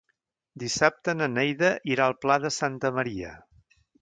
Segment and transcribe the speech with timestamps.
[0.63, 3.37] Dissabte na Neida irà al Pla de Santa Maria.